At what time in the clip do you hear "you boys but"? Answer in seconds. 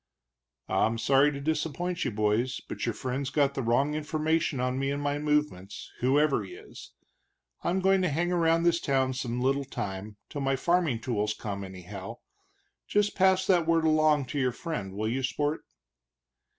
2.03-2.87